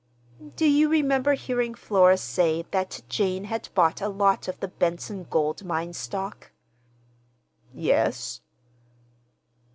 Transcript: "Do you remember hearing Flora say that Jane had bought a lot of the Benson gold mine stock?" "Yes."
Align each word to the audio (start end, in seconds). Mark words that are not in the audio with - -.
"Do 0.55 0.65
you 0.67 0.89
remember 0.89 1.35
hearing 1.35 1.75
Flora 1.75 2.17
say 2.17 2.65
that 2.71 3.03
Jane 3.07 3.43
had 3.43 3.69
bought 3.75 4.01
a 4.01 4.09
lot 4.09 4.47
of 4.47 4.59
the 4.59 4.67
Benson 4.67 5.27
gold 5.29 5.63
mine 5.63 5.93
stock?" 5.93 6.49
"Yes." 7.71 8.41